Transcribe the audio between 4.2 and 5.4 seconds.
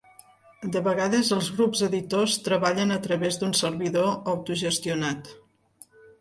autogestionat.